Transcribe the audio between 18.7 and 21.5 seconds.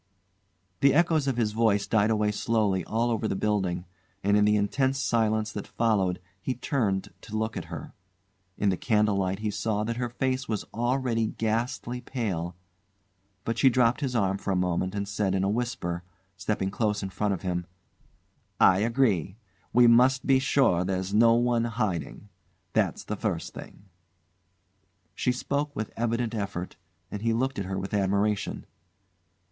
agree. We must be sure there's no